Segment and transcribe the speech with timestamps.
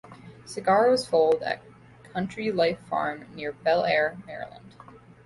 [0.45, 1.61] Cigar was foaled at
[2.11, 4.73] Country Life Farm near Bel Air, Maryland.